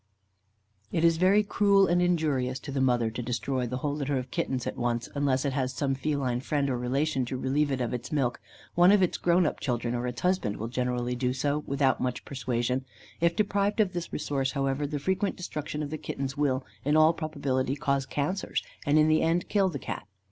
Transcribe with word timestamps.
It 0.91 1.03
is 1.05 1.17
very 1.17 1.43
cruel 1.43 1.85
and 1.85 2.01
injurious 2.01 2.57
to 2.61 2.71
the 2.71 2.81
mother 2.81 3.11
to 3.11 3.21
destroy 3.21 3.67
the 3.67 3.77
whole 3.85 3.93
litter 3.93 4.17
of 4.17 4.31
kittens 4.31 4.65
at 4.65 4.75
once, 4.75 5.07
unless 5.13 5.45
it 5.45 5.53
has 5.53 5.73
some 5.73 5.93
feline 5.93 6.39
friend 6.39 6.71
or 6.71 6.77
relation 6.79 7.23
to 7.25 7.37
relieve 7.37 7.69
it 7.69 7.81
of 7.81 7.93
its 7.93 8.11
milk: 8.11 8.41
one 8.73 8.91
of 8.91 9.03
its 9.03 9.19
grown 9.19 9.45
up 9.45 9.59
children, 9.59 9.93
or 9.93 10.07
its 10.07 10.21
husband, 10.21 10.57
will 10.57 10.69
generally 10.69 11.15
do 11.15 11.33
so, 11.33 11.59
without 11.67 12.01
much 12.01 12.25
persuasion. 12.25 12.83
If 13.19 13.35
deprived 13.35 13.79
of 13.79 13.93
this 13.93 14.11
resource, 14.11 14.53
however, 14.53 14.87
the 14.87 14.97
frequent 14.97 15.35
destruction 15.35 15.83
of 15.83 15.91
the 15.91 15.99
kittens 15.99 16.35
will, 16.35 16.65
in 16.83 16.97
all 16.97 17.13
probability, 17.13 17.75
cause 17.75 18.07
cancers, 18.07 18.63
and 18.87 18.97
in 18.97 19.07
the 19.07 19.21
end 19.21 19.49
kill 19.49 19.69
the 19.69 19.77
Cat. 19.77 20.07